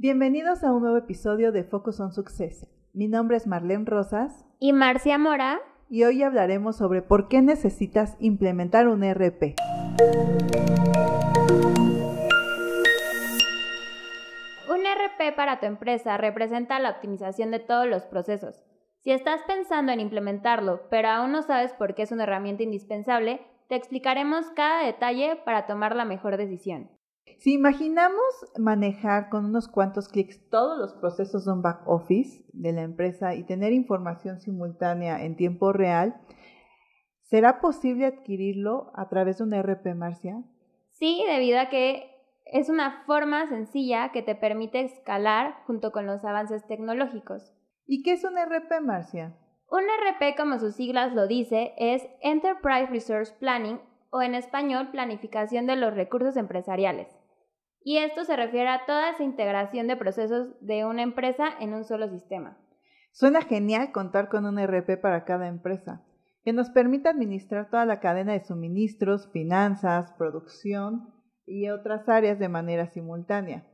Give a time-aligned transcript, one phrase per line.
[0.00, 2.68] Bienvenidos a un nuevo episodio de Focus on Success.
[2.92, 4.46] Mi nombre es Marlene Rosas.
[4.60, 5.58] Y Marcia Mora.
[5.90, 9.56] Y hoy hablaremos sobre por qué necesitas implementar un ERP.
[14.70, 18.62] Un ERP para tu empresa representa la optimización de todos los procesos.
[19.00, 23.40] Si estás pensando en implementarlo, pero aún no sabes por qué es una herramienta indispensable,
[23.68, 26.88] te explicaremos cada detalle para tomar la mejor decisión.
[27.38, 28.24] Si imaginamos
[28.58, 33.36] manejar con unos cuantos clics todos los procesos de un back office de la empresa
[33.36, 36.20] y tener información simultánea en tiempo real,
[37.22, 40.42] ¿será posible adquirirlo a través de un ERP, Marcia?
[40.90, 42.10] Sí, debido a que
[42.44, 47.54] es una forma sencilla que te permite escalar junto con los avances tecnológicos.
[47.86, 49.38] ¿Y qué es un ERP, Marcia?
[49.70, 53.78] Un ERP, como sus siglas lo dice, es Enterprise Resource Planning
[54.10, 57.17] o en español Planificación de los Recursos Empresariales.
[57.88, 61.84] Y esto se refiere a toda esa integración de procesos de una empresa en un
[61.84, 62.58] solo sistema.
[63.12, 66.04] Suena genial contar con un ERP para cada empresa,
[66.44, 71.14] que nos permita administrar toda la cadena de suministros, finanzas, producción
[71.46, 73.66] y otras áreas de manera simultánea.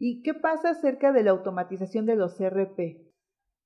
[0.00, 3.04] ¿Y qué pasa acerca de la automatización de los ERP?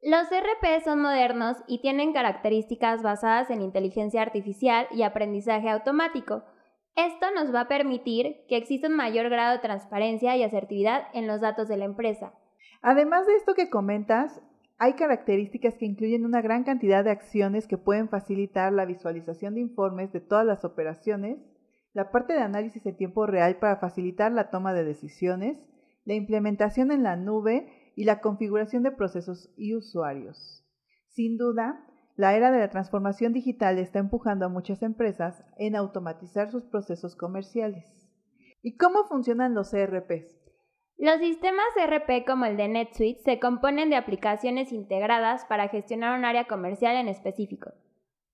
[0.02, 6.44] Los RP son modernos y tienen características basadas en inteligencia artificial y aprendizaje automático.
[6.98, 11.28] Esto nos va a permitir que exista un mayor grado de transparencia y asertividad en
[11.28, 12.32] los datos de la empresa.
[12.82, 14.42] Además de esto que comentas,
[14.78, 19.60] hay características que incluyen una gran cantidad de acciones que pueden facilitar la visualización de
[19.60, 21.38] informes de todas las operaciones,
[21.92, 25.56] la parte de análisis en tiempo real para facilitar la toma de decisiones,
[26.04, 30.66] la implementación en la nube y la configuración de procesos y usuarios.
[31.10, 31.87] Sin duda,
[32.18, 37.14] la era de la transformación digital está empujando a muchas empresas en automatizar sus procesos
[37.14, 37.84] comerciales.
[38.60, 40.36] ¿Y cómo funcionan los ERPs?
[40.96, 46.24] Los sistemas ERP como el de NetSuite se componen de aplicaciones integradas para gestionar un
[46.24, 47.70] área comercial en específico.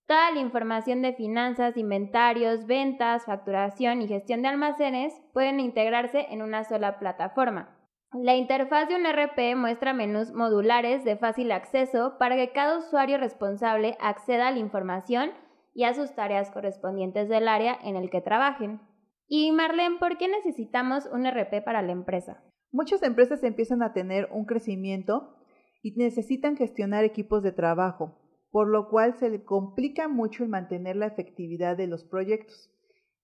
[0.06, 6.40] Toda la información de finanzas, inventarios, ventas, facturación y gestión de almacenes pueden integrarse en
[6.40, 7.83] una sola plataforma.
[8.22, 13.18] La interfaz de un RP muestra menús modulares de fácil acceso para que cada usuario
[13.18, 15.30] responsable acceda a la información
[15.74, 18.80] y a sus tareas correspondientes del área en el que trabajen.
[19.26, 22.40] Y Marlene, ¿por qué necesitamos un RP para la empresa?
[22.70, 25.34] Muchas empresas empiezan a tener un crecimiento
[25.82, 28.16] y necesitan gestionar equipos de trabajo,
[28.52, 32.70] por lo cual se le complica mucho el mantener la efectividad de los proyectos.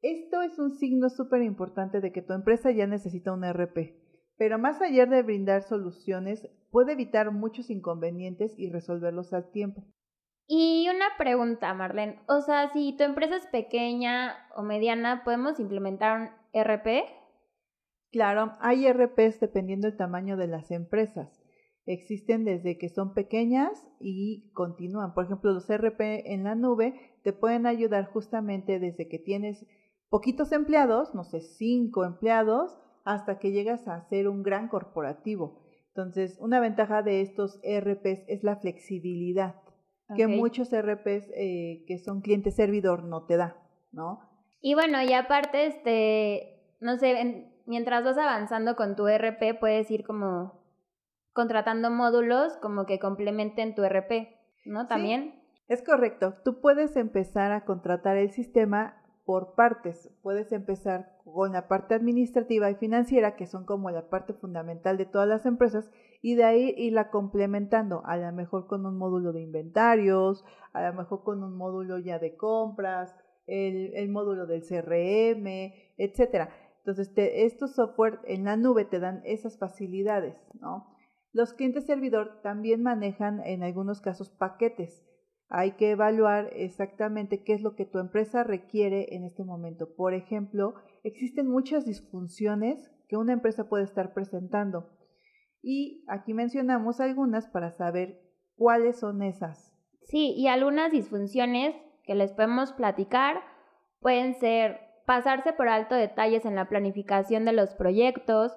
[0.02, 4.09] Esto es un signo súper importante de que tu empresa ya necesita un RP
[4.40, 9.84] pero más allá de brindar soluciones, puede evitar muchos inconvenientes y resolverlos al tiempo.
[10.46, 12.22] Y una pregunta, Marlene.
[12.26, 17.04] O sea, si tu empresa es pequeña o mediana, ¿podemos implementar un RP?
[18.10, 21.44] Claro, hay RPs dependiendo del tamaño de las empresas.
[21.84, 25.12] Existen desde que son pequeñas y continúan.
[25.12, 29.66] Por ejemplo, los RP en la nube te pueden ayudar justamente desde que tienes
[30.08, 35.62] poquitos empleados, no sé, cinco empleados, hasta que llegas a ser un gran corporativo.
[35.88, 39.56] Entonces, una ventaja de estos ERPs es la flexibilidad,
[40.16, 43.56] que muchos ERPs eh, que son cliente servidor no te da,
[43.92, 44.28] ¿no?
[44.60, 50.04] Y bueno, y aparte, este, no sé, mientras vas avanzando con tu ERP, puedes ir
[50.04, 50.60] como
[51.32, 54.28] contratando módulos como que complementen tu ERP,
[54.64, 54.86] ¿no?
[54.86, 55.40] También.
[55.68, 56.34] es correcto.
[56.44, 60.10] Tú puedes empezar a contratar el sistema por partes.
[60.22, 65.06] Puedes empezar con la parte administrativa y financiera, que son como la parte fundamental de
[65.06, 65.91] todas las empresas,
[66.22, 70.94] y de ahí irla complementando, a lo mejor con un módulo de inventarios, a lo
[70.94, 73.14] mejor con un módulo ya de compras,
[73.47, 76.50] el, módulo del CRM, etcétera.
[76.78, 80.86] Entonces, estos software en la nube te dan esas facilidades, ¿no?
[81.32, 85.06] Los clientes servidor también manejan en algunos casos paquetes
[85.50, 89.94] hay que evaluar exactamente qué es lo que tu empresa requiere en este momento.
[89.96, 94.88] Por ejemplo, existen muchas disfunciones que una empresa puede estar presentando
[95.62, 98.20] y aquí mencionamos algunas para saber
[98.56, 99.76] cuáles son esas.
[100.04, 101.74] Sí, y algunas disfunciones
[102.04, 103.41] que les podemos platicar
[104.00, 108.56] pueden ser pasarse por alto detalles en la planificación de los proyectos,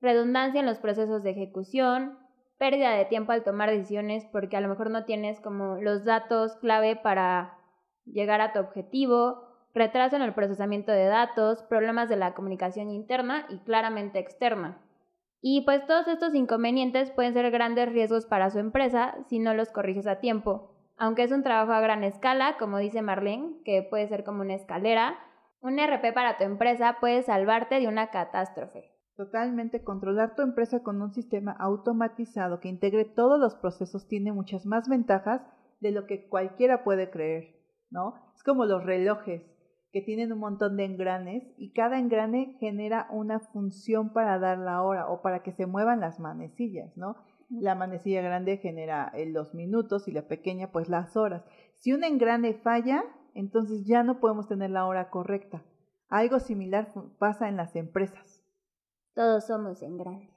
[0.00, 2.18] redundancia en los procesos de ejecución,
[2.62, 6.54] pérdida de tiempo al tomar decisiones porque a lo mejor no tienes como los datos
[6.58, 7.58] clave para
[8.04, 9.42] llegar a tu objetivo,
[9.74, 14.80] retraso en el procesamiento de datos, problemas de la comunicación interna y claramente externa.
[15.40, 19.70] Y pues todos estos inconvenientes pueden ser grandes riesgos para su empresa si no los
[19.70, 20.70] corriges a tiempo.
[20.96, 24.54] Aunque es un trabajo a gran escala, como dice Marlene, que puede ser como una
[24.54, 25.18] escalera,
[25.60, 28.91] un RP para tu empresa puede salvarte de una catástrofe.
[29.22, 34.66] Totalmente, controlar tu empresa con un sistema automatizado que integre todos los procesos tiene muchas
[34.66, 35.42] más ventajas
[35.78, 37.54] de lo que cualquiera puede creer,
[37.88, 38.14] ¿no?
[38.34, 39.42] Es como los relojes
[39.92, 44.82] que tienen un montón de engranes y cada engrane genera una función para dar la
[44.82, 47.14] hora o para que se muevan las manecillas, ¿no?
[47.48, 51.44] La manecilla grande genera eh, los minutos y la pequeña pues las horas.
[51.76, 53.04] Si un engrane falla,
[53.34, 55.62] entonces ya no podemos tener la hora correcta.
[56.08, 56.88] Algo similar
[57.20, 58.31] pasa en las empresas.
[59.14, 60.30] Todos somos engranes.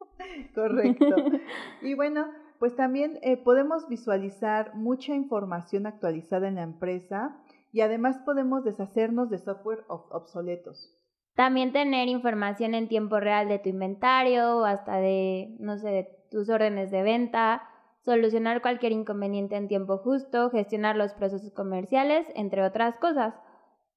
[0.54, 1.14] Correcto.
[1.82, 2.26] y bueno,
[2.58, 7.36] pues también eh, podemos visualizar mucha información actualizada en la empresa
[7.72, 10.96] y además podemos deshacernos de software obsoletos.
[11.34, 16.08] También tener información en tiempo real de tu inventario o hasta de, no sé, de
[16.30, 17.68] tus órdenes de venta,
[18.00, 23.34] solucionar cualquier inconveniente en tiempo justo, gestionar los procesos comerciales, entre otras cosas.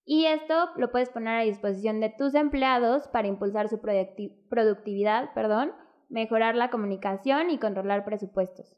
[0.05, 5.71] Y esto lo puedes poner a disposición de tus empleados para impulsar su productividad, perdón,
[6.09, 8.75] mejorar la comunicación y controlar presupuestos.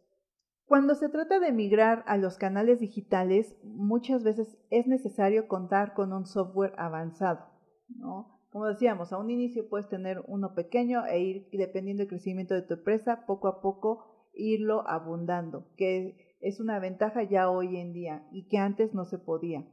[0.65, 6.13] Cuando se trata de migrar a los canales digitales, muchas veces es necesario contar con
[6.13, 7.45] un software avanzado,
[7.89, 8.39] ¿no?
[8.51, 12.61] Como decíamos, a un inicio puedes tener uno pequeño e ir, dependiendo del crecimiento de
[12.61, 18.27] tu empresa, poco a poco irlo abundando, que es una ventaja ya hoy en día
[18.31, 19.65] y que antes no se podía.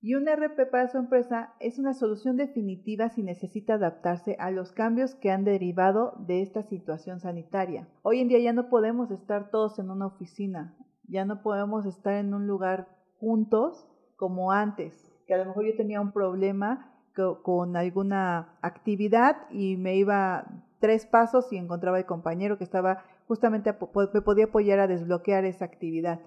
[0.00, 4.70] Y un RP para su empresa es una solución definitiva si necesita adaptarse a los
[4.70, 7.88] cambios que han derivado de esta situación sanitaria.
[8.02, 10.76] Hoy en día ya no podemos estar todos en una oficina,
[11.08, 12.86] ya no podemos estar en un lugar
[13.18, 14.94] juntos como antes,
[15.26, 16.94] que a lo mejor yo tenía un problema
[17.42, 20.46] con alguna actividad y me iba
[20.78, 23.74] tres pasos y encontraba el compañero que estaba justamente
[24.14, 26.20] me podía apoyar a desbloquear esa actividad.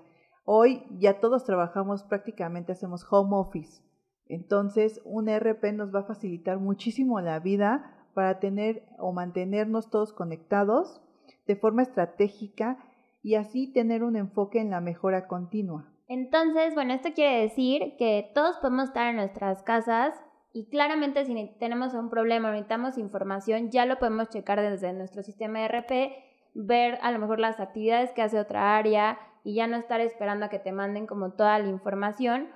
[0.53, 3.81] Hoy ya todos trabajamos prácticamente, hacemos home office.
[4.27, 10.11] Entonces, un ERP nos va a facilitar muchísimo la vida para tener o mantenernos todos
[10.11, 11.01] conectados
[11.47, 12.83] de forma estratégica
[13.23, 15.89] y así tener un enfoque en la mejora continua.
[16.09, 20.21] Entonces, bueno, esto quiere decir que todos podemos estar en nuestras casas
[20.51, 25.23] y claramente si tenemos un problema o necesitamos información, ya lo podemos checar desde nuestro
[25.23, 26.11] sistema ERP,
[26.53, 30.45] ver a lo mejor las actividades que hace otra área y ya no estar esperando
[30.45, 32.49] a que te manden como toda la información.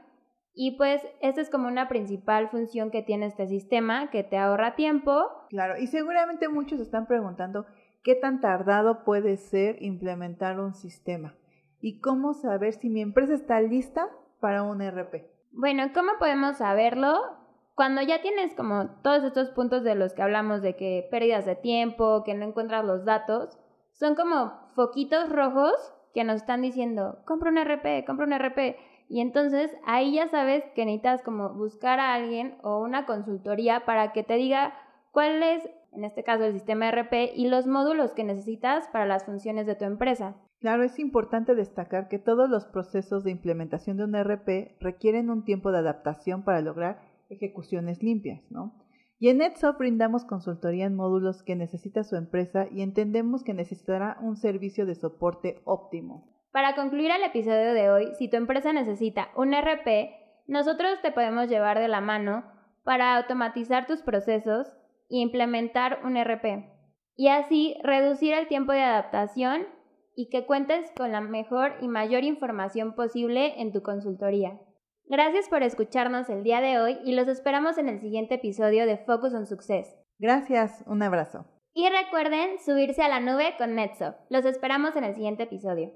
[0.54, 4.76] Y pues esta es como una principal función que tiene este sistema, que te ahorra
[4.76, 5.28] tiempo.
[5.50, 7.66] Claro, y seguramente muchos están preguntando
[8.04, 11.36] qué tan tardado puede ser implementar un sistema
[11.82, 14.08] y cómo saber si mi empresa está lista
[14.40, 15.26] para un ERP.
[15.52, 17.46] Bueno, ¿cómo podemos saberlo?
[17.76, 21.56] cuando ya tienes como todos estos puntos de los que hablamos de que pérdidas de
[21.56, 23.60] tiempo, que no encuentras los datos,
[23.96, 25.74] son como foquitos rojos
[26.14, 28.78] que nos están diciendo, compra un RP, compra un RP.
[29.08, 34.14] Y entonces ahí ya sabes que necesitas como buscar a alguien o una consultoría para
[34.14, 34.74] que te diga
[35.12, 39.26] cuál es, en este caso, el sistema RP y los módulos que necesitas para las
[39.26, 40.36] funciones de tu empresa.
[40.60, 45.44] Claro, es importante destacar que todos los procesos de implementación de un RP requieren un
[45.44, 48.74] tiempo de adaptación para lograr ejecuciones limpias, ¿no?
[49.18, 54.18] Y en NetSoft brindamos consultoría en módulos que necesita su empresa y entendemos que necesitará
[54.22, 56.36] un servicio de soporte óptimo.
[56.52, 60.12] Para concluir el episodio de hoy, si tu empresa necesita un RP,
[60.48, 62.44] nosotros te podemos llevar de la mano
[62.84, 64.68] para automatizar tus procesos
[65.10, 66.72] e implementar un RP.
[67.16, 69.64] Y así reducir el tiempo de adaptación
[70.16, 74.60] y que cuentes con la mejor y mayor información posible en tu consultoría.
[75.08, 78.98] Gracias por escucharnos el día de hoy y los esperamos en el siguiente episodio de
[78.98, 79.96] Focus on Success.
[80.18, 81.46] Gracias, un abrazo.
[81.76, 84.16] Y recuerden subirse a la nube con Netso.
[84.30, 85.92] Los esperamos en el siguiente episodio.